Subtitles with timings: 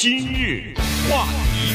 [0.00, 0.62] 今日
[1.10, 1.74] 话题，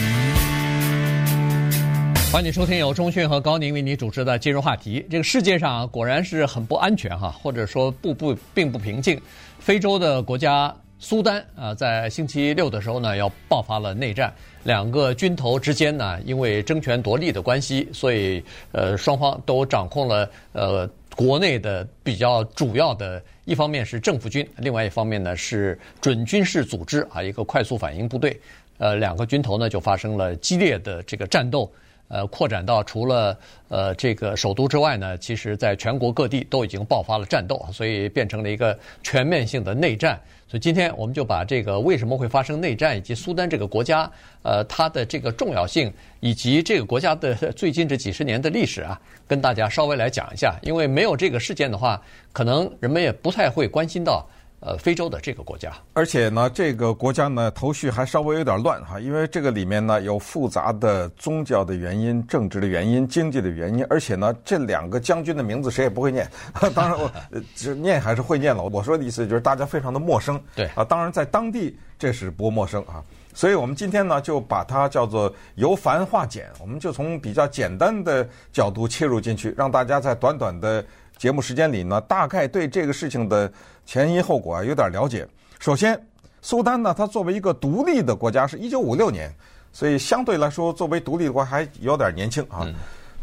[2.32, 5.06] 欢迎收听由中讯和高宁为你主持的今日话题。
[5.10, 9.20] 这个世界上果然是很不安全哈，或者说不不并不平静。
[9.60, 14.34] 非洲的国家苏丹啊，在星期六的时候呢，要爆发了内战。
[14.64, 20.90] 两个军头之间呢，因为争权夺利的关系，所以呃，双方都掌控了呃。
[21.16, 28.40] 国内的比较主要的一方面是政府军，另外一方面呢是准军事组织啊，一个快速反应部队。
[28.80, 31.72] 呃，两个军头呢就发生了激烈的这个战斗，
[32.14, 33.36] 呃，扩展到除了
[33.70, 40.22] 呃这个首都之外呢，其实在全国各地都已经爆发了战斗，所以变成了一个全面性的内战。
[40.48, 44.08] 所以今天我们就把这个为什么会发生内战，以及苏丹这个国家，
[44.44, 50.56] 呃，它的这个重要性，以及这个国家的 最近这几十年的历史啊，跟大家稍微来讲一下。
[50.62, 52.00] 因为没有这个事件的话，
[52.32, 54.24] 可能人们也不太会关心到。
[54.66, 66.26] 呃，非洲的这个国家，而且呢，这个国家呢，头绪还稍微有点乱哈，因为这个里面呢有复杂的宗教的原因、政治的原因、经济的原因，而且呢，这两个将军的名字谁也不会念。
[66.74, 67.12] 当然我，
[67.54, 68.64] 只念还是会念了。
[68.64, 70.42] 我说的意思就是大家非常的陌生。
[70.56, 73.04] 对啊，当然在当地这是不陌生啊。
[73.34, 80.86] 所以我们今天呢就把它叫做由繁化简，我们就从比较简单的角度切入进去，让大家在短短的。
[81.18, 83.52] 节目时间里呢，大概对这个事情的
[83.86, 85.28] 前因后果啊有点了解。
[85.60, 85.98] 首先，
[86.42, 89.34] 苏丹呢，它作为一个独立的国家，是一九五六年，
[89.72, 92.68] 所以相对来说，作为独立的国还有点年轻啊。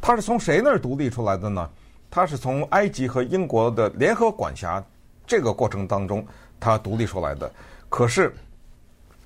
[0.00, 1.68] 它是从谁那儿独立出来的呢？
[2.11, 4.83] 它是从埃及和英国的联合管辖
[5.27, 6.27] 这个过程当中，
[6.58, 7.52] 它独立出来的。
[7.91, 8.33] 可是，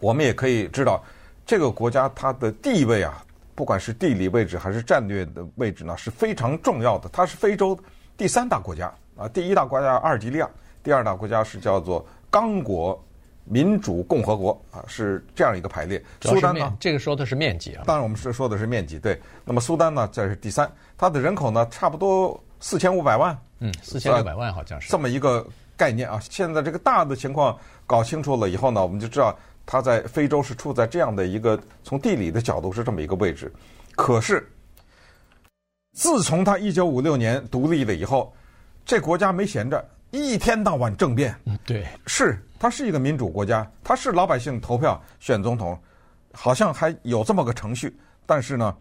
[0.01, 1.01] 我们也可以知道，
[1.47, 7.09] 这个国家它的地位啊，不管是地理位置还是战略的位置呢，是非常重要的。
[7.12, 7.79] 它是非洲。
[8.17, 10.48] 第三大国家啊，第一大国家阿尔及利亚，
[10.83, 13.03] 第二大国家是叫做刚果
[13.45, 16.03] 民主共和国啊，是这样一个排列。
[16.20, 17.83] 苏丹呢，这个说的是面积啊。
[17.87, 18.98] 当然，我们是说的是面积。
[18.98, 23.37] 对，那么苏丹呢，这是第三，它的人口呢，差不多四千五百万。
[23.59, 25.45] 嗯，四千五百万好像是这么一个
[25.77, 26.20] 概念啊。
[26.23, 29.36] 现在这个大的情况搞清楚了以后呢，我们就知道
[29.67, 33.52] 它在非洲是处在这样的一个从地理的角度是这么一个位置。
[33.96, 34.48] 可是。
[35.95, 38.35] 自从他一九五六年独立了以后，
[38.85, 41.33] 这国家没闲着，一天到晚政变。
[41.45, 45.79] 嗯，对，是，它是一个民主国家，它是老百姓投票选总统，
[46.33, 47.97] 好像还有这么个程序。
[48.27, 48.77] 但是呢，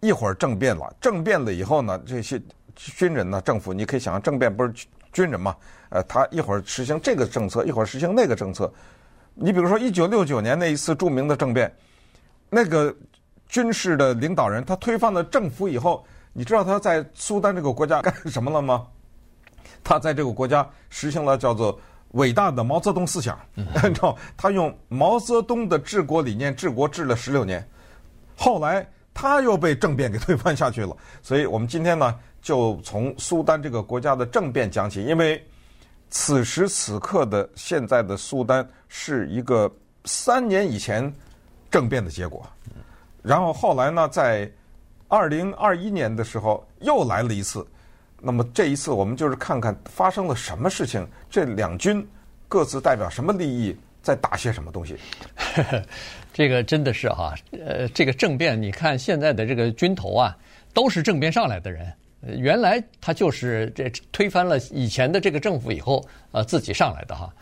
[0.00, 2.40] 一会儿政变了，政变了以后呢，这些
[2.74, 4.72] 军人呢，政府你可以想象，政变不是
[5.12, 5.54] 军人嘛？
[5.90, 8.72] 呃，他一会儿实行这个政策，一会儿实行那个政策。
[9.34, 11.70] 你比如说一九六九年那一次著名的政变，
[12.48, 12.96] 那个
[13.46, 16.02] 军事的领导人他推翻了政府以后。
[16.36, 18.86] 你知道他在苏丹这个国家干什么了吗？
[19.82, 21.80] 他在这个国家实行了叫做
[22.10, 23.38] 伟大的毛泽东思想，
[23.76, 27.66] 按照他用毛泽东的治国理念治国治了十六年，
[28.36, 30.94] 后来他又被政变给推翻下去了。
[31.22, 35.42] 所以我们今天呢，就从苏丹这个国家的政变讲起，因为
[36.10, 39.72] 此时此刻的现在的苏丹是一个
[40.04, 41.10] 三年以前
[41.70, 42.46] 政变的结果，
[43.22, 44.50] 然后后来呢，在
[45.08, 47.66] 二零二一年的时候又来了一次，
[48.20, 52.06] 那么这一次我们就是看看发生了什么事情，这两军
[52.48, 54.96] 各自代表什么利益，在打些什么东西。
[56.32, 60.36] 这个真的是哈，呃，这个政变，你看现在的这个军头啊，
[60.74, 67.32] 都是政变上来的人，原来他就是这推翻了以前的这个政府以后，呃，自己上来的哈。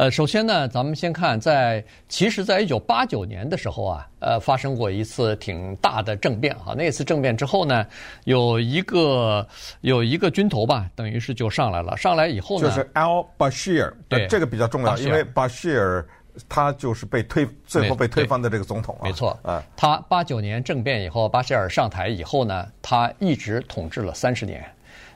[0.00, 6.72] 呃，首先呢，咱们先看在，其实，在一九八九年的时候啊，呃，发生过一次挺大的政变哈。
[6.74, 7.86] 那次政变之后呢，
[8.24, 9.46] 有一个
[9.82, 11.94] 有一个军头吧，等于是就上来了。
[11.98, 16.02] 上来以后呢，就是 Al Bashir，对，这个比较重要，因为 Bashir
[16.48, 19.04] 他就是被推最后被推翻的这个总统啊。
[19.04, 24.64] 没错，啊，他八九年政变以后，巴希尔上台以后呢，他一直统治了三十年。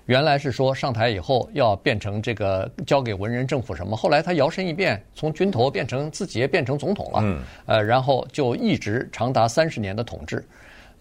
[0.07, 10.45] 原来是说上台以后要变成这个交给文人政府什么，后来他摇身一变，从军头变成自己也变成总统了，嗯，呃，然后就一直长达三十年的统治，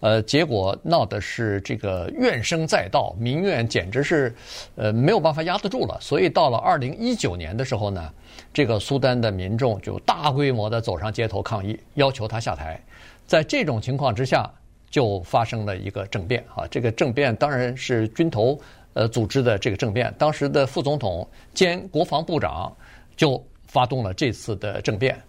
[0.04, 4.34] 呃，结果闹的是这个怨声载道，民怨简直是
[4.76, 8.12] 呃没有办法压得住了，所以到了二零一九年的时候呢，
[8.52, 12.78] 这个苏丹的民众就大规模的走上街头抗议，要求他下台，
[13.26, 14.46] 在这种情况之下，
[14.90, 18.60] 就发生了一个政变啊，这个政变当然是军头。
[18.92, 22.72] 呃，组织的这个政变，当时的副总统兼国防部长
[23.16, 25.20] 就发动了这次的政变。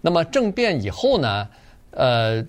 [0.00, 1.48] 那么政变以后呢，
[1.92, 2.44] 呃，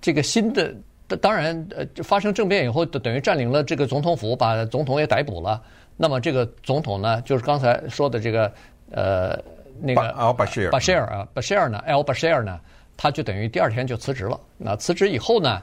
[0.00, 0.74] 这个新的
[1.16, 5.62] 当然呃发生政变以后，等于占领了这个总统府，把总统也逮捕了。
[5.96, 8.52] 那么这个总统呢，就是刚才说的这个
[8.90, 9.38] 呃
[9.80, 12.58] 那个巴希尔，巴希尔啊，巴希尔呢，Al Bashir 呢，
[12.96, 14.38] 他就等于第二天就辞职了。
[14.56, 15.62] 那辞职以后呢，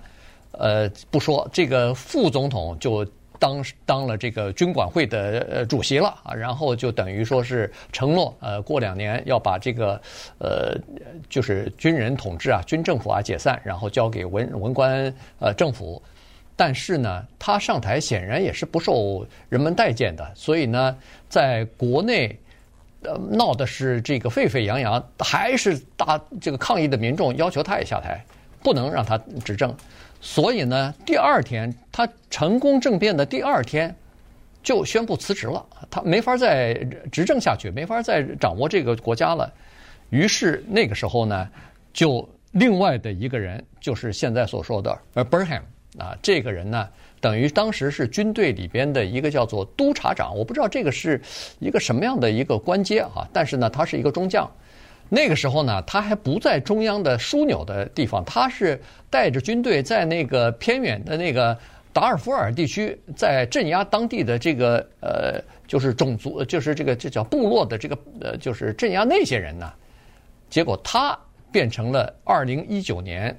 [0.52, 3.06] 呃，不说这个副总统就
[3.40, 10.00] 当当了这个军管会的呃主席了啊，然后就等于说是承诺呃过两年要把这个
[10.38, 10.78] 呃
[11.30, 16.02] 就是军人统治啊军政府啊解散，然后交给文文官呃政府。
[16.56, 20.94] 但是呢，他上台显然也是不受人们待见的，所以呢，
[21.30, 22.38] 在国内
[23.02, 28.22] 呃闹的是这个沸沸扬扬，还是大这个抗议的民众要求他也下台，
[28.62, 29.76] 不能让他执政。
[30.22, 33.96] 所以呢，第二天他成功政变的第二天，
[34.62, 35.66] 就宣布辞职了。
[35.90, 36.74] 他没法再
[37.12, 39.52] 执政下去，没法再掌握这个国家了。
[40.10, 41.48] 于是那个时候呢，
[41.94, 45.62] 就另外的一个人，就是现在所说的呃 Burnham
[45.98, 46.90] 啊，这个人呢，
[47.22, 50.36] 等于当时是军队里边的一个叫做督察长。
[50.36, 51.22] 我不知道这个是
[51.60, 54.50] 一个什么样的一个官阶啊，但是呢，他是一个中将。
[55.10, 58.80] 那个时候呢，他还不在中央的枢纽的地方，他是
[59.10, 61.58] 带着军队在那个偏远的那个
[61.92, 69.74] 达尔富尔地区，在镇压当地的这个呃，就是种族，就是这个这叫部落的这个呃，就是镇压那些人呢。
[70.48, 71.18] 结果他
[71.52, 73.36] 变成了二零一九年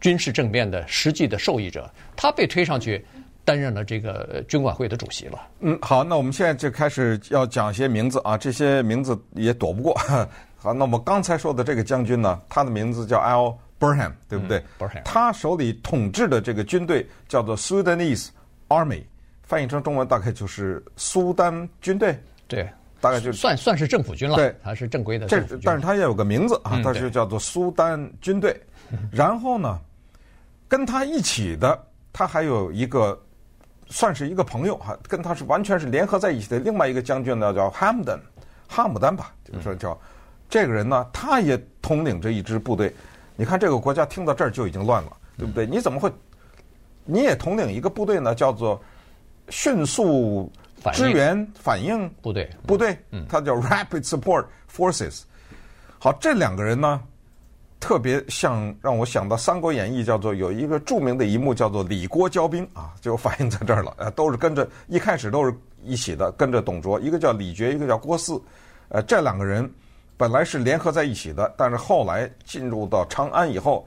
[0.00, 3.04] 军事政变的实际的受益者，他被推上去
[3.48, 5.38] 担任了这个军管会的主席了。
[5.60, 9.98] 嗯，好，那我们现在就开始要讲一些名字啊，这些名字也躲不过。
[10.60, 14.58] 好，那我们刚才说的这个将军呢，他的名字叫 Al Burham，对不对？
[14.58, 15.02] 嗯？Burham，。
[15.02, 18.28] 他手里统治的这个军队叫做 Sudanese
[18.68, 19.04] Army，
[19.44, 22.22] 翻译成中文大概就是苏丹军队。
[22.46, 22.68] 对，
[23.00, 24.36] 大概就算算是政府军了。
[24.36, 28.54] 对，他是正规的这，但是他也有个名字啊，他就叫做苏丹军队。
[28.90, 29.80] 嗯， 然后呢，
[30.68, 33.18] 跟他一起的，他还有一个
[33.90, 38.20] 算是一个朋友哈，跟他是完全是联合在一起的另外一个将军呢，叫 Hamdan，
[38.68, 39.98] 哈姆丹吧，就是说叫。
[40.50, 42.94] 这个人呢，他也统领着一支部队。
[43.36, 45.66] 你看这个国家听到这儿就已经乱了，对不对？
[45.66, 46.10] 你怎么会？
[47.04, 48.34] 你也统领一个部队呢？
[48.34, 48.82] 叫做
[49.50, 50.50] 迅速
[50.92, 52.50] 支援反应部队。
[52.66, 52.98] 部队，
[53.28, 55.22] 他叫 Rapid Support Forces。
[55.98, 57.02] 好，这两个人呢，
[57.80, 63.94] 特别像让我想到《三国演义》，叫做有一个著名的一幕叫做李郭交兵啊，就反映在这儿了。
[63.98, 68.40] 呃，都是跟着一开始都是一起的，跟着董卓，一个叫李傕，一个叫郭汜。
[68.88, 69.70] 呃，这两个人。
[70.16, 73.86] 本来是联合在一起的，但是后来进入到长安以后，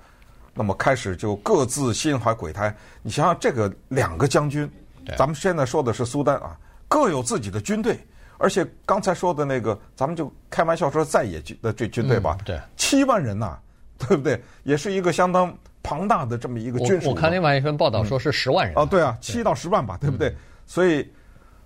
[0.54, 2.74] 那么开始就各自心怀鬼胎。
[3.02, 4.72] 你想想，这个两个将军，
[5.18, 6.58] 咱们现在说的是苏丹啊，
[6.88, 8.00] 各有自己的军队，
[8.38, 13.60] 而且刚才说的那个，咱们就开玩笑说在野军的这军队吧，嗯、对，七万人呐、啊，
[14.08, 14.42] 对不对？
[14.64, 17.08] 也是一个相当庞大的这么一个军事。
[17.08, 20.30] 我，我看另外一份报道说是十万人、嗯、哦，对啊，七到十万吧，对不对？
[20.30, 21.08] 嗯、所以，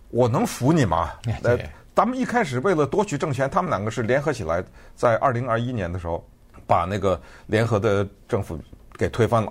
[0.09, 1.11] 我能服你吗？
[1.41, 1.71] 来。
[1.95, 4.61] 咱们一开始为了夺取政权，他们两个是联合起来，
[4.95, 6.21] 在二零二一年的时候，
[6.67, 8.59] 把那个联合的政府
[8.97, 9.49] 给推翻了。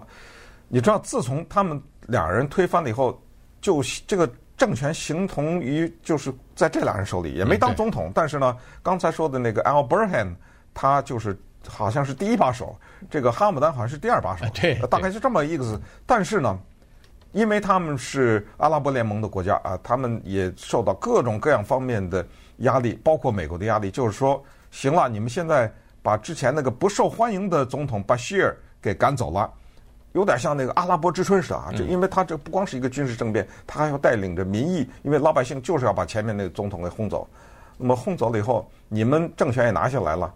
[0.69, 3.19] 你知道，自从他们两人推翻了以后，
[3.63, 8.13] 就这个政权形同于就是在这俩人手里，也没当总统。
[8.15, 10.35] 但是呢，刚才说的那个 Al Burhan，
[10.75, 11.35] 他就是
[11.69, 12.77] 好像是第一把手，
[13.11, 15.81] 这个哈姆丹好像是第二把手，对，大概是这么一个意思。
[16.07, 16.59] 但是呢。
[17.35, 22.25] 因为他们是阿拉伯联盟的国家啊，他们也受到各种各样方面的
[22.59, 23.91] 压力，包括美国的压力。
[23.91, 24.41] 就是说，
[24.71, 25.69] 行了，你们现在
[26.01, 29.53] 把之前那个不受欢迎的总统巴希尔给赶走了，
[30.13, 31.73] 有点像那个阿拉伯之春似的啊。
[31.73, 37.29] 就因为他这不光是一个军事政变，他还要带领着民意，因为老百姓就是要把前面那个总统给轰走。
[37.77, 40.33] 那么轰走了以后，你们政权也拿下来了，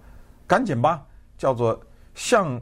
[0.48, 1.00] 赶紧吧，
[1.38, 1.80] 叫做
[2.14, 2.60] 向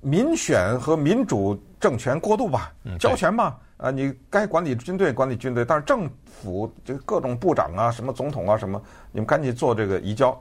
[0.00, 3.58] 民选和民主政权过渡吧，交权吧。
[3.78, 8.82] 啊，你该管理军队管理军队，但是政府这个各种部长啊、什么总统啊、什么，
[9.12, 10.36] 你们赶紧做这个移交，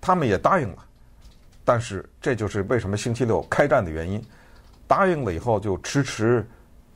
[0.00, 0.78] 他们也答应了。
[1.62, 4.22] 但是这就是为什么星期六开战的原因，
[4.86, 6.46] 答应了以后就迟迟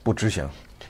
[0.03, 0.49] 不执行。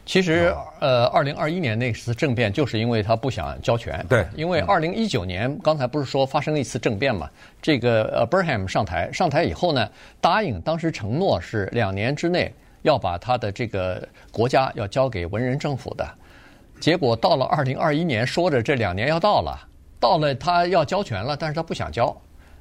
[0.08, 4.04] 其实，呃，二零二一年那次政变就是因为他不想交权。
[4.08, 7.28] 对，因为二零一九年刚才不是说发生了一次政变嘛？
[7.60, 9.86] 这个呃，Burham 上台，上台以后呢，
[10.18, 12.52] 答应当时承诺是两年之内。
[12.82, 16.08] 要把他的这个国家要交给文人政府的，
[16.78, 22.16] 结果到了二零二一年，说着这两年要到了，到了他要交权了，但是他不想交，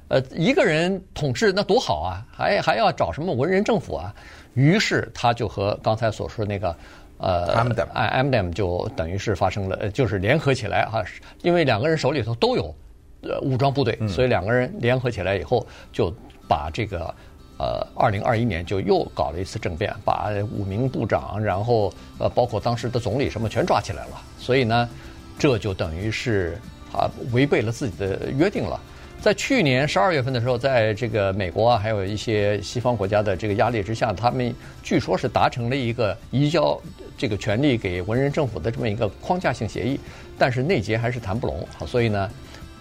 [0.08, 4.12] 呃，一个人统治那多好啊，还还要找什么文人政府啊？
[4.54, 6.76] 于是他就和刚才所说的那个
[7.18, 11.04] 呃，Hamdan 就等于是发生了，就是联合起来哈，
[11.42, 12.74] 因为两个人手里头都有
[13.22, 16.12] 呃武装部队，所以两个人联合起来以后就
[16.48, 17.14] 把这个。
[17.60, 24.22] 呃，二零二一年就又搞了一次政变，把五名部长，然后呃，包括当时的总理什么全抓起来了。
[24.38, 24.88] 所以呢，
[25.36, 26.56] 这就等于是
[26.92, 28.80] 啊违背了自己的约定了。
[29.20, 36.80] 在去年十二月份的时候，在这个美国啊，还有一些西方国家的这个压力之下，他们据说是达成了一个移交
[37.16, 39.98] 这个权利给文人政府的这么一个框架性协议，
[40.38, 41.66] 但是内结还是谈不拢。
[41.84, 42.30] 所以呢，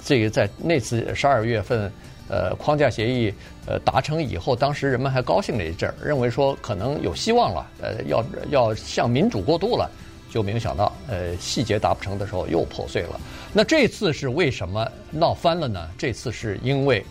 [0.06, 1.92] 这个在那次十二月份，
[2.30, 3.34] 呃，框架协议
[3.66, 9.90] 呃达成以后，当时人们还高兴了一阵儿，认为说可能有希望了，呃，要要向民主过渡了。
[10.30, 13.20] 就没有想到，呃，细节达不成的时候又破碎了。
[13.54, 15.90] 那这次是为什么闹翻了呢？
[15.98, 17.04] 这次是因为，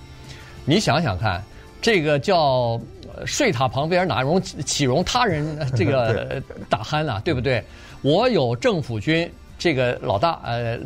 [0.65, 1.43] 你想想看，
[1.81, 2.81] 这个叫
[3.25, 7.65] 睡塔旁边哪容岂容他人这个打鼾啊，对不对？
[8.03, 10.79] 我有政府军，这个老大，呃，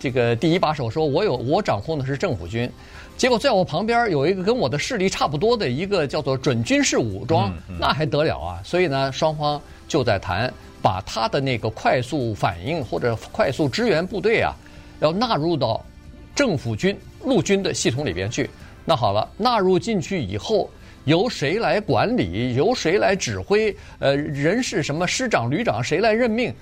[0.00, 2.68] 这个第一把手说，我有我掌控的是政府军，
[3.16, 8.60] 结果在我旁边有一个跟我的势力差不多的一个叫做准军事武装，那还得了啊？
[8.64, 10.52] 所以呢，双方就在谈。
[10.84, 14.54] 把他的那个快速反应或者快速支援部队啊，
[15.00, 15.82] 要纳入到
[16.34, 18.50] 政府军陆军的系统里边去。
[18.84, 20.68] 那好了，纳入进去以后，
[21.06, 22.54] 由谁来管理？
[22.54, 23.74] 由谁来指挥？
[23.98, 26.54] 呃，人是什么师长、旅长，谁来任命？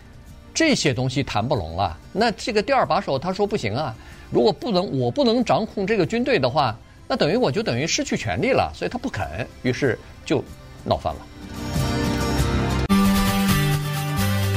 [0.55, 1.99] 这些东西谈不拢了。
[2.13, 3.93] 那这个第二把手他说不行啊，
[4.31, 9.27] 如果不能我不能掌控这个军队的话，那等于我就等于失去权力了，所以他不肯，
[9.63, 10.45] 于是就
[10.85, 11.27] 闹翻了。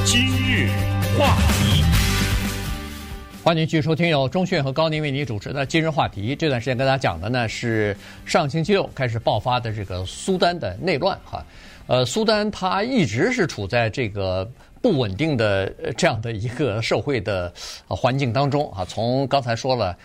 [0.06, 0.68] 今日
[1.18, 1.82] 话题，
[3.42, 6.36] 欢迎继续收听由钟讯和高宁为您主持的《今日话题》。
[6.38, 11.44] 这段时间跟大家讲的呢是上星期六开始爆发的这个苏丹的内乱哈。
[11.88, 14.48] 呃，苏丹它一直是处在这个
[14.80, 17.52] 不稳定的这样的一个社会的
[17.88, 18.84] 环境当中啊。
[18.84, 19.96] 从刚才说了。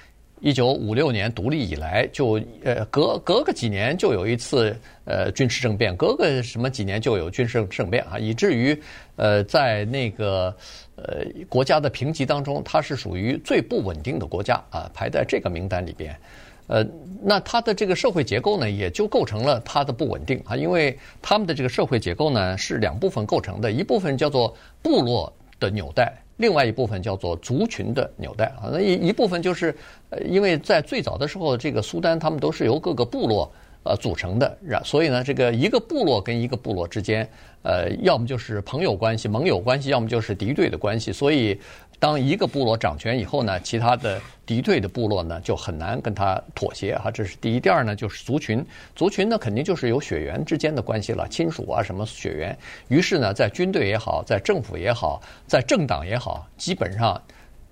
[0.41, 8.75] 一九五六年独立以来，就呃隔隔个几年就有一次呃军事政变，隔个什么几年就有军事政变啊，以至于
[9.17, 10.53] 呃在那个
[10.95, 16.15] 呃国家的评级当中，它是属于最不稳定的国家啊，排在这个名单里边。
[16.65, 16.83] 呃，
[17.21, 26.12] 那它的这个社会结构呢，也就构成了它的不稳定啊，因为他们的这个社会结构呢是两部分构成的，一部分叫做部落的纽带。
[26.41, 29.74] 另外一部分叫做族群的纽带啊，那一一部分就是，
[30.10, 33.50] 呃，因为在最早的时候，这个苏丹他们都是由各个部落
[33.83, 37.29] 呃组成的，然所以呢，这个一个部落跟一个部落之间，
[37.63, 41.60] 呃，要么就是朋友关系、盟友关系，要么就是敌对的关系，所以。
[42.00, 47.60] 当一个部落掌权以后呢，其他的敌对的部落呢就很难跟他妥协哈，这是第一。
[47.60, 48.65] 第二呢，就是族群，
[48.96, 52.58] 族群呢肯定就是有血缘之间的关系了，亲属啊什么血缘。
[52.88, 57.22] 于是呢，在军队也好，在政府也好，在政党也好，基本上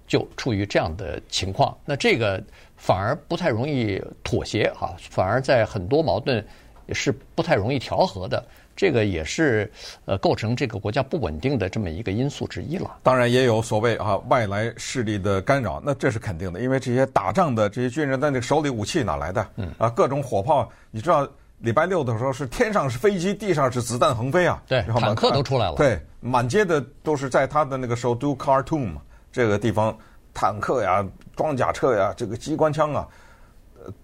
[0.06, 1.76] 就处于这样的情况。
[1.84, 2.40] 那这个
[2.78, 6.46] 反而不太容易妥协哈，反而在很多矛盾
[6.92, 8.46] 是不太容易调和的。
[8.80, 9.70] 这个也是
[10.06, 12.96] 呃构成这个国家不稳定的这么一个因素之一了。
[13.04, 19.46] 当然也有所谓啊外来势力的干扰，那这是肯定的，因为这些打仗的这些军人的那个手里武器哪来的？
[19.58, 24.64] 嗯啊，各种火炮，你知道礼拜六的时候是天上是飞机，地上是子弹横飞啊。
[24.66, 25.76] 对，然后坦克都出来了。
[25.76, 28.98] 对，满街的都是在他的那个首都卡尔图姆
[29.30, 29.94] 这个地方，
[30.34, 31.06] 坦克呀、
[31.36, 33.06] 装甲车呀、这个机关枪啊，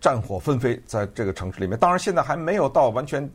[0.01, 1.79] 战火纷飞在这个城市里面。
[1.79, 3.25] 当然现在还没有到完全。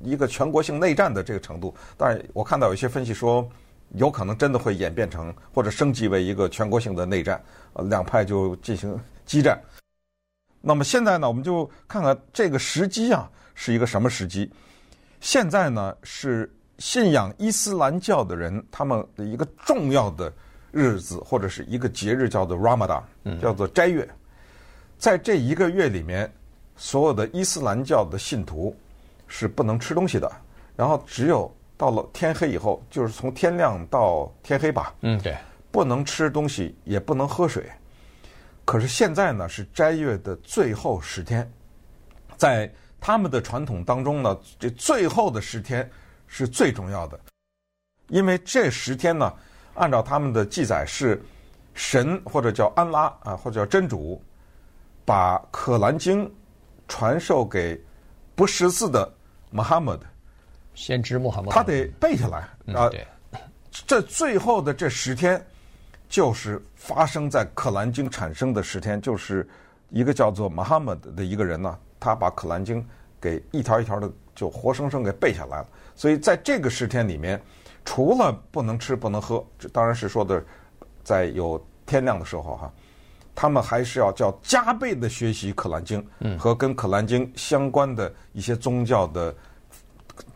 [0.00, 3.46] 一个全国性内战的这个程度，但是我看到有些分析说，
[3.94, 7.42] 有可能真的会演变成或者升级为一个全国性的内战，
[7.74, 9.60] 呃，两派就进行激战。
[10.60, 14.50] 那么现在呢，我们就看看这个时机啊，是一个什么时机？
[15.20, 20.32] 现在呢，是信仰伊斯兰教的人他们的一个重要的
[20.70, 23.02] 日子，或者是一个节日，叫做 Ramadan，
[23.40, 24.08] 叫做斋月。
[24.98, 26.30] 在这一个月里面，
[26.76, 28.74] 所有的伊斯兰教的信徒。
[29.32, 30.30] 是不能吃东西的，
[30.76, 34.92] 然后只有到了天黑以后，就是从天亮到天黑吧。
[35.02, 35.36] 嗯，对，
[35.70, 37.64] 不能吃东西，也不能喝水。
[38.64, 41.48] 可是现在呢，是斋月的最后十天，
[42.36, 42.70] 在
[43.00, 45.88] 他们的传统当中呢，这最后的十天
[46.26, 47.18] 是最重要的，
[48.08, 49.32] 因为这十天呢，
[49.74, 51.22] 按照他们的记载是
[51.72, 54.20] 神或者叫安拉啊，或者叫真主，
[55.04, 56.28] 把可兰经
[56.88, 57.80] 传授给
[58.34, 59.14] 不识字的。
[59.50, 60.06] 穆罕默德，
[60.74, 62.88] 先知穆罕默德，他得背下来啊！
[62.88, 63.06] 对，
[63.70, 65.44] 这最后的这十天，
[66.08, 69.48] 就是发生在《可兰经》产生的十天，就是
[69.90, 72.82] 一个叫做 Muhammad 的一个人呢，他把《可兰经》
[73.20, 75.66] 给一条一条的就活生生给背下来了。
[75.94, 77.40] 所以在这个十天里面，
[77.84, 80.42] 除了不能吃不能喝，这当然是说的
[81.02, 82.72] 在有天亮的时候哈。
[83.40, 86.06] 他们还是要叫加倍的学习《可兰经》
[86.36, 89.34] 和跟《可兰经》相关的一些宗教的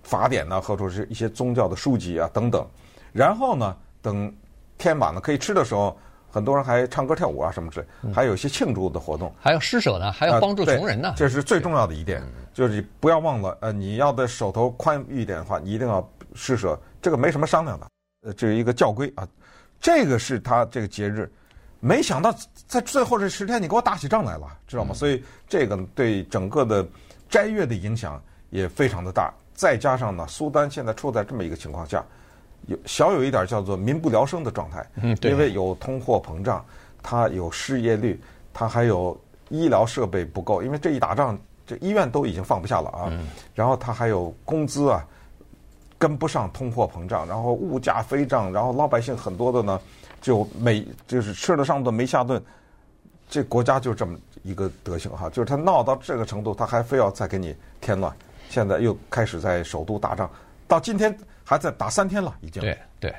[0.03, 2.67] 法典呢，或者是一些宗教的书籍啊等等。
[3.13, 4.35] 然后呢，等
[4.79, 5.95] 天晚了可以吃的时候，
[6.31, 12.23] 很多人还唱歌跳舞啊什么之类，还有一些庆祝的活动，还有施舍呢，还要帮助穷人呢，这是最重要的一点，
[12.55, 17.87] 就是不要忘了，呃，你要的手头宽裕一点的话，你一定要施舍，这个没什么商量的，
[18.23, 19.29] 呃，这是一个教规啊，
[19.79, 21.31] 这个是他这个节日，
[21.85, 22.35] 没想到
[22.67, 24.95] 在最后这十天你给我打起仗来了，知道吗？
[24.95, 26.87] 所以这个对整个的
[27.29, 32.03] 斋月的影响也非常的大，再加上呢，苏丹现在处在这么一个情况下。
[32.67, 36.65] 有小有一点叫做民不聊生的状态，嗯，对，因为有通货膨胀，
[37.03, 38.19] 它有失业率，
[38.55, 39.15] 它还有
[39.51, 43.09] 医疗设备不够，因为这一打仗，这医院都已经放不下了啊。
[43.11, 45.07] 嗯，然后它还有工资啊，
[45.99, 49.79] 跟不上通货膨胀，然后物价飞涨，然后老百姓很多的呢，
[50.25, 52.43] 就没就是吃了上顿没下顿，
[53.29, 58.11] 这国家就这么一个德行哈，就是他闹到这个程度，他还非要再给你添乱，
[58.49, 60.31] 现在又开始在首都打仗，
[60.67, 61.15] 到今天。
[61.47, 62.63] 还在打三天了，已经。
[62.63, 63.15] 对对，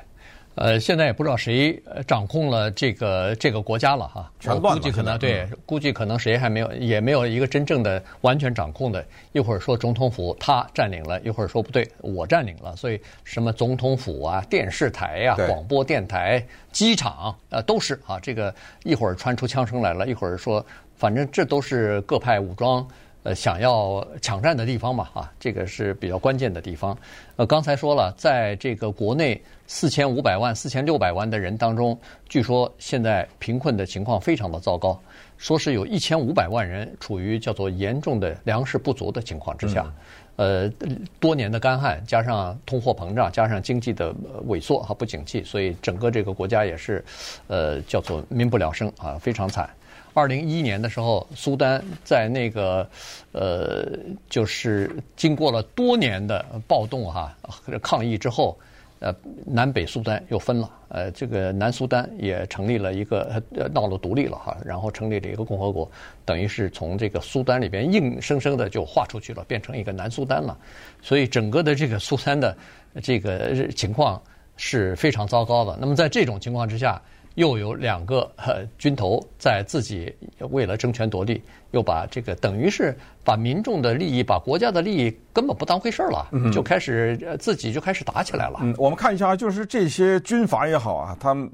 [0.56, 4.32] 呃，现在也不知道谁掌控了这个这个国家了哈。
[4.40, 4.80] 全乱了。
[4.80, 9.04] 估计可能对，估计可能谁还没有，也没有一个真正的完全掌控的。
[9.32, 12.74] 一会儿说总统府他占领了，一会儿说不对，我占领了。
[12.74, 18.18] 所以什么总统府啊、电视台呀、广播电台、机场啊，都是啊。
[18.18, 20.64] 这个一会儿传出枪声来了，一会儿说，
[20.96, 22.86] 反正这都是各派武装。
[23.26, 26.96] 呃，想要抢占的地方嘛，啊，这个是比较关键的地方。
[27.34, 34.96] 呃，刚才说了，在这个国内四千五百万、四千六百万的人当中，据说现在贫困的情况非常的糟糕，
[35.38, 39.92] 说是有一千五百万人处于叫做严重的粮食不足的情况之下。
[40.36, 40.70] 呃，
[41.18, 44.14] 多年的干旱加上通货膨胀，加上经济的
[44.46, 47.04] 萎缩和不景气，所以整个这个国家也是，
[47.48, 49.68] 呃，叫做民不聊生啊，非常惨。
[50.16, 52.88] 二零一一年的时候，苏丹在那个，
[53.32, 53.86] 呃，
[54.30, 57.36] 就是经过了多年的暴动哈、
[57.82, 58.58] 抗议之后，
[59.00, 65.86] 呃，南北苏丹又分了，呃，这个南苏丹也成立了一个呃闹了独立了哈，然后成立了一个共和国，
[66.24, 70.56] 等于是从这个苏丹里边硬生生的就划出去了，变成一个南苏丹了，
[71.02, 72.56] 所以整个的这个苏丹的
[73.02, 74.18] 这个情况
[74.56, 75.76] 是非常糟糕的。
[75.78, 77.02] 那么在这种情况之下，
[77.36, 80.14] 又有两个呃军头在自己
[80.50, 88.60] 为了争权夺利，又把这个等于是把民众的利益、把国家的利益根本不当回事儿了，就开始自己就开始打起来了。
[88.62, 91.50] 嗯，我们看一下，就是这些军阀也好啊，他们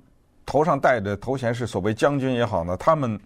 [0.46, 3.18] 头上戴的头衔是所谓将军也好呢，他们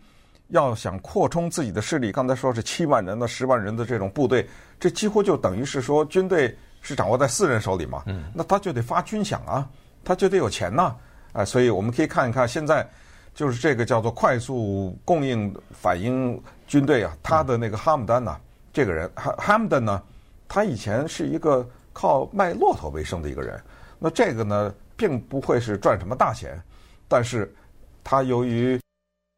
[0.49, 4.49] 要想扩充自己的势力，刚才说是七万人的、十万人的这种部队，
[4.81, 8.03] 这几乎就等于是说军队是掌握在私人手里嘛。
[8.07, 9.69] 嗯，那他就得发军饷啊，
[10.03, 10.85] 他就得有钱呐。
[10.85, 10.97] 啊，
[11.37, 12.89] 啊所以我们可以看一看，现在
[13.35, 18.39] 就是这个叫做快速供应反应军队啊，他的那个哈姆丹呐，
[18.73, 20.03] 这个人哈哈姆丹呢，
[20.49, 23.63] 他以前是一个靠卖骆驼为生的一个人，
[23.99, 26.59] 那这个呢，并不会是赚什么大钱，
[27.07, 27.55] 但是
[28.03, 28.81] 他由于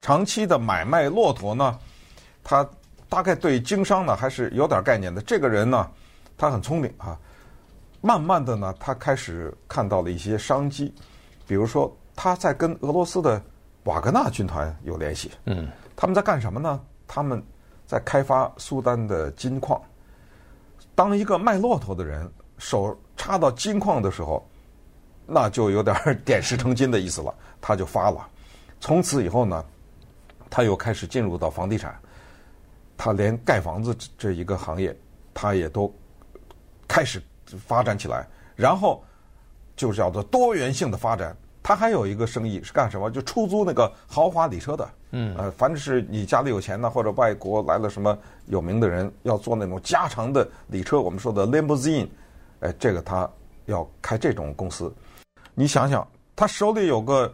[0.02, 1.76] 长期的买卖骆驼呢，
[2.44, 2.64] 他
[3.08, 5.20] 大概对经商呢还是有点概念的。
[5.22, 5.90] 这个人呢，
[6.36, 7.18] 他很聪明啊，
[8.00, 10.94] 慢慢的呢，他开始看到了一些商机。
[11.48, 13.42] 比如说，他在跟俄罗斯的
[13.84, 15.32] 瓦格纳军团有联系。
[15.46, 16.78] 嗯，他们在干什么呢？
[17.06, 17.42] 他们
[17.86, 19.80] 在开发苏丹的金矿。
[20.94, 24.46] 当一个卖骆驼的人手插到金矿的时候，
[25.26, 27.34] 那就有点点石成金的意思了。
[27.62, 28.28] 他就发了。
[28.78, 29.64] 从此以后呢，
[30.50, 31.98] 他又开始进入到房地产。
[32.94, 34.94] 他连盖房子这一个行业，
[35.32, 35.90] 他也都
[36.86, 38.28] 开始发展起来。
[38.54, 39.02] 然后。
[39.78, 41.34] 就叫做多元性的发展。
[41.62, 43.10] 他还有一个生意是干什么？
[43.10, 44.88] 就出租那个豪华礼车的。
[45.10, 52.08] 嗯，呃，凡是你家里有钱的，或者外国来了什么有名的人，要坐那种加长的礼车，我们说的 limousine，
[52.60, 53.28] 哎，这个他
[53.66, 54.92] 要开这种公司。
[55.54, 57.32] 你想想，他手里有个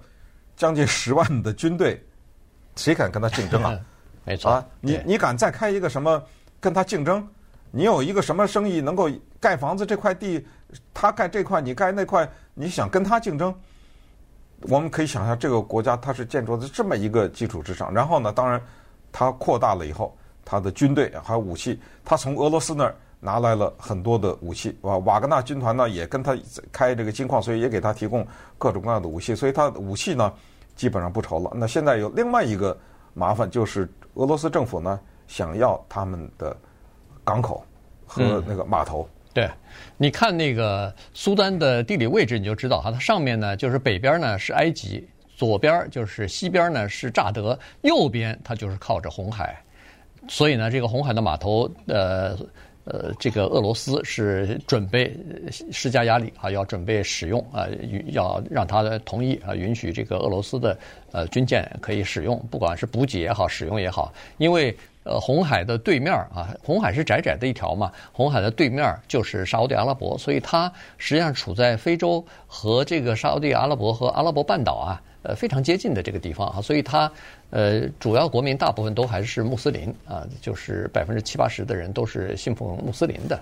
[0.57, 2.03] 将近 十万的军队，
[2.77, 3.79] 谁敢跟他竞争啊？
[4.25, 6.21] 没错啊，你你敢再开一个什么
[6.59, 7.27] 跟他竞争？
[7.71, 9.09] 你有一个什么生意能够
[9.41, 9.85] 盖房子？
[9.85, 10.45] 这块地
[10.93, 13.55] 他盖这块，你盖那块，你想跟他竞争？
[14.63, 17.93] 我们可以想象，这个国家它是建筑在这么一个基础之上。
[17.93, 18.61] 然后呢，当然
[19.13, 24.79] 它扩大了以后，它的军队还有武器，他从俄罗斯那儿拿来了很多的武器。
[24.83, 26.37] 啊，瓦格纳军团呢也跟他
[26.73, 28.27] 开这个金矿，所以也给他提供
[28.59, 29.35] 各种各样的武器。
[29.35, 30.33] 所以他的武器呢
[30.77, 31.51] 基本上不愁了。
[31.55, 32.77] 那现在有另外一个
[33.13, 36.57] 麻烦，就是俄罗斯政府呢想要他们的。
[37.27, 37.65] 港口
[38.07, 39.09] 和那个码头。
[39.09, 39.51] 嗯，对，
[39.97, 49.61] 你看那个苏丹的地理位置，你就知道哈，它上面呢就是北边呢是埃及，左边就是西边呢是乍得，右边它就是靠着红海，
[50.29, 52.39] 所以呢，这个红海的码头呃
[52.85, 55.17] 呃，这个俄罗斯是准备
[55.73, 57.67] 施加压力啊，要准备使用啊，
[58.09, 60.77] 要让他同意啊，允许这个俄罗斯的
[61.11, 75.01] 呃军舰可以使用，不管是补给也好，使用也好，因为呃红海的对面啊，红海是窄窄的一条嘛，红海的对面就是沙乌地阿拉伯，所以它实际上处在非洲和这个沙乌地阿拉伯和阿拉伯半岛啊。
[75.25, 77.11] 呃，非常接近的这个地方啊，所以它
[77.51, 83.41] 呃，主要国民大部分都还是穆斯林啊，就是百分之七八十的人都是信奉穆斯林的。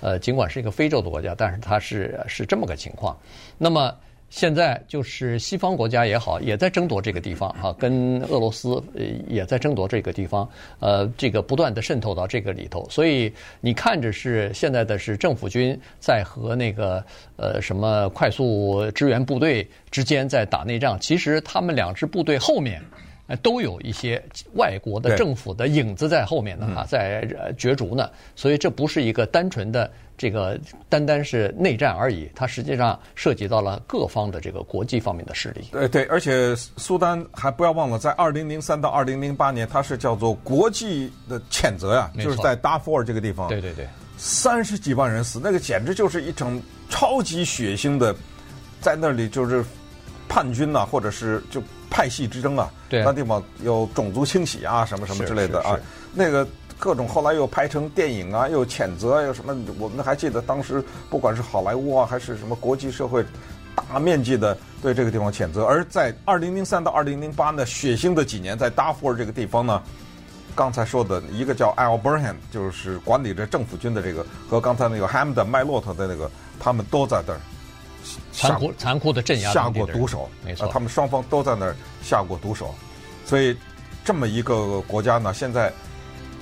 [0.00, 3.14] 呃，尽管是一个非洲的国家，但是它是是这么个情况。
[3.58, 3.94] 那么。
[4.34, 8.82] 现在就是西方国家也好，也在争夺这个地方哈，跟俄罗斯
[9.28, 10.48] 也在争夺这个地方，
[10.80, 17.04] 呃，这个不断的渗透到这个里头，所以你看着是现在的是政府军在和那个
[17.36, 22.82] 呃什么快速支援部队之间在打内仗，其实他们两支部队后面。
[23.40, 24.22] 都有一些
[24.54, 30.60] 外国的政府的影子在后面呢，啊，在角逐呢，所以这不是一个单纯的这个
[30.90, 35.64] 单单是内战而已，它实际上涉及到了各方的这个国际方面的势力。
[35.72, 46.60] 对对，而且苏丹还不要忘了，在二零零三到二零零八年，它是叫做国际的谴责呀，就是在达富尔这个地方，对对对，三十几万人死，那个简直就是一场
[46.90, 48.14] 超级血腥的，
[48.82, 49.64] 在那里就是
[50.28, 51.62] 叛军呐，或者是就。
[51.94, 55.78] 派系之争啊，对，那地方有种族清洗啊，什么什么之类的啊，
[56.12, 56.44] 那个
[56.76, 63.24] 各种后来又拍成电影啊，又谴责，又什么，我们还记得当时不管是好莱坞啊，还是什么国际社会，
[63.76, 65.64] 大面积的对这个地方谴责。
[65.64, 69.80] 而在二零零三到二零零八呢，血腥的几年，在达佛尔这个地方呢，
[70.52, 76.28] 刚才说的一个叫 Al Burhan，就是管理着政府军的这个，和刚才那个 Hamd 麦洛特的那个，
[76.58, 77.38] 他们都在这儿。
[78.32, 82.74] 残酷残酷的镇压，下过毒手，没错，他们双方都在那儿下过毒手，
[83.24, 83.56] 所以
[84.04, 85.72] 这么一个国家呢，现在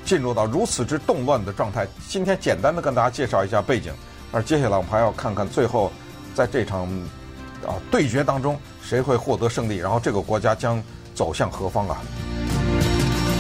[0.05, 1.87] 进入到如此之动乱的状态。
[2.09, 3.93] 今天简单的跟大家介绍一下背景，
[4.33, 5.93] 而接下来我们还要看看最后
[6.35, 6.87] 在这场
[7.67, 10.83] 啊对决当中谁会获得胜利，然后这个国家将
[11.15, 12.03] 走向何方啊？